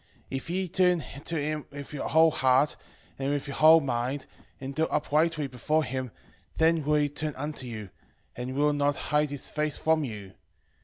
[0.31, 2.75] 13:6 If ye turn to him with your whole heart,
[3.19, 4.25] and with your whole mind,
[4.59, 6.09] and deal uprightly before him,
[6.57, 7.91] then will he turn unto you,
[8.35, 10.33] and will not hide his face from you.